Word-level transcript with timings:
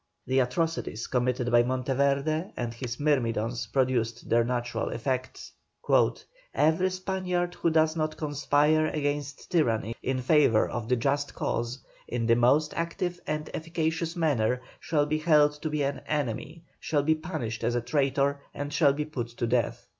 The 0.25 0.39
atrocities 0.39 1.05
committed 1.05 1.51
by 1.51 1.61
Monteverde 1.61 2.53
and 2.57 2.73
his 2.73 2.99
myrmidons 2.99 3.67
produced 3.67 4.27
their 4.31 4.43
natural 4.43 4.89
effect. 4.89 5.51
"Every 6.55 6.89
Spaniard 6.89 7.53
who 7.53 7.69
does 7.69 7.95
not 7.95 8.17
conspire 8.17 8.87
against 8.87 9.51
tyranny 9.51 9.95
in 10.01 10.19
favour 10.23 10.67
of 10.67 10.89
the 10.89 10.95
just 10.95 11.35
cause, 11.35 11.83
in 12.07 12.25
the 12.25 12.35
most 12.35 12.73
active 12.75 13.19
and 13.27 13.47
efficacious 13.53 14.15
manner, 14.15 14.63
shall 14.79 15.05
be 15.05 15.19
held 15.19 15.61
to 15.61 15.69
be 15.69 15.83
an 15.83 15.99
enemy, 16.07 16.63
shall 16.79 17.03
be 17.03 17.13
punished 17.13 17.63
as 17.63 17.75
a 17.75 17.81
traitor, 17.81 18.41
and 18.55 18.73
shall 18.73 18.93
be 18.93 19.05
put 19.05 19.27
to 19.37 19.45
death." 19.45 19.87